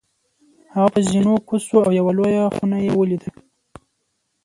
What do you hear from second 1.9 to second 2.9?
یوه لویه خونه